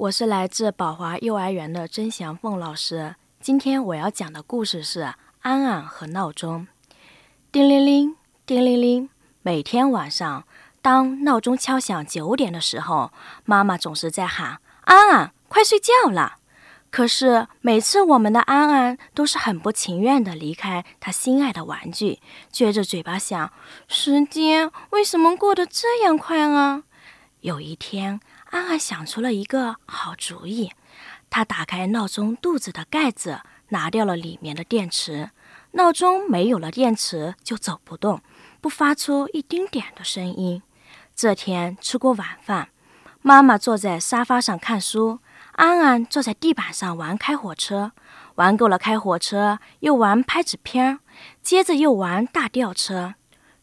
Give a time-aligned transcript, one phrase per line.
[0.00, 3.16] 我是来自宝华幼儿园的曾祥凤老师。
[3.38, 5.02] 今天我要讲的故事是
[5.40, 6.66] 《安安和闹钟》。
[7.52, 8.16] 叮铃铃，
[8.46, 9.10] 叮铃铃。
[9.42, 10.44] 每天晚上，
[10.80, 13.12] 当闹钟敲响九点的时候，
[13.44, 14.58] 妈妈总是在喊
[14.88, 16.38] ：“安安，快睡觉了。”
[16.90, 22.20] 可是每次我们的安安都是很不情愿地离开他心爱的玩具，
[22.50, 23.52] 撅着嘴巴想
[23.86, 26.84] ：“时间为什么过得这样快啊？”
[27.42, 28.18] 有一天。
[28.50, 30.72] 安安想出了一个好主意，
[31.30, 35.30] 他打开闹钟肚子的盖子，拿掉了里面的电池。
[35.72, 38.20] 闹钟没有了电池就走不动，
[38.60, 40.62] 不发出一丁点的声音。
[41.14, 42.70] 这天吃过晚饭，
[43.22, 45.20] 妈妈坐在沙发上看书，
[45.52, 47.92] 安安坐在地板上玩开火车。
[48.36, 50.98] 玩够了开火车，又玩拍纸片，
[51.42, 53.14] 接着又玩大吊车。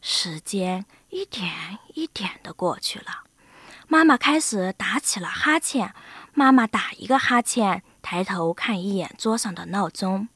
[0.00, 3.25] 时间一点一点的过去了。
[3.88, 5.94] 妈妈开始打起了哈欠。
[6.34, 10.28] 妈妈打一个哈欠，抬头看一眼桌上的闹钟。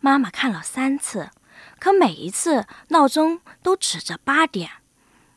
[0.00, 1.30] 妈妈看了三次，
[1.78, 4.70] 可每一次闹钟都指着八点。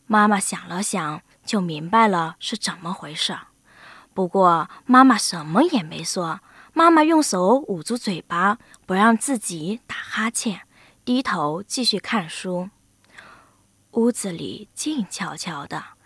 [0.05, 3.37] 妈妈想了想，就明白了是怎么回事。
[4.13, 6.41] 不过妈妈什么也没说。
[6.73, 10.61] 妈妈用手捂住嘴巴，不让自己打哈欠，
[11.05, 12.69] 低头继续看书。
[13.91, 15.98] 屋子里静悄悄的。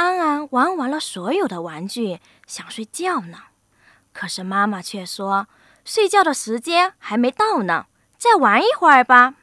[0.00, 3.36] 安安玩完了所有的玩具，想睡觉呢。
[4.14, 5.46] 可是妈妈却说
[5.84, 7.84] ：“睡觉的时间还没到呢，
[8.16, 9.34] 再玩一会儿吧。”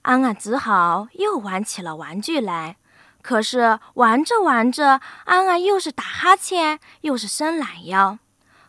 [0.00, 2.76] 安安只好又玩起了玩具来。
[3.20, 8.18] 可是玩着玩着，安安又是打哈欠，又是伸懒腰。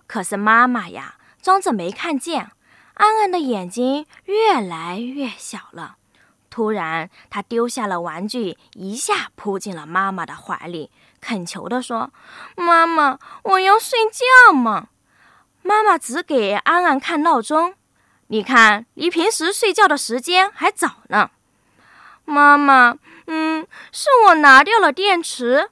[0.07, 2.51] 可是妈妈呀，装着没看见。
[2.95, 5.95] 安安的眼睛越来越小了。
[6.55, 10.89] 突然，他丢下了玩具，一下扑进了妈妈的怀里，
[11.19, 12.13] 恳求地说
[12.55, 14.87] ：“妈妈，我要睡觉嘛！”
[15.63, 17.75] 妈妈只给安安看闹钟，
[18.27, 21.31] 你看，离平时睡觉的时间还早呢。
[22.23, 22.95] 妈妈，
[23.27, 25.69] 嗯，是我拿掉了电池。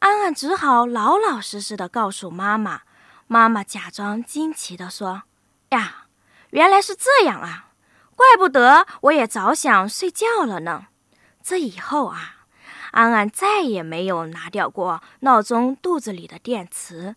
[0.00, 2.82] 安安只好老老实实的告诉妈妈。
[3.26, 5.22] 妈妈假装惊奇地说
[5.70, 6.04] ：“呀，
[6.50, 7.62] 原来是这样啊！”
[8.16, 10.86] 怪不得我也早想睡觉了呢。
[11.42, 12.46] 这以后啊，
[12.90, 17.14] 安安再也没有拿掉过闹钟肚子里的电池，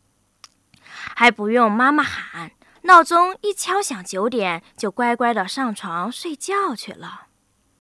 [1.15, 2.51] 还不用妈妈喊，
[2.81, 7.28] 闹钟一敲响九点，就乖乖的上床睡觉去了。